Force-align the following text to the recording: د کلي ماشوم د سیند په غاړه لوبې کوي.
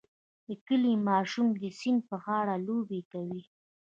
د 0.47 0.49
کلي 0.67 0.93
ماشوم 1.09 1.47
د 1.61 1.63
سیند 1.79 1.99
په 2.09 2.15
غاړه 2.23 2.55
لوبې 2.67 3.01
کوي. 3.11 3.43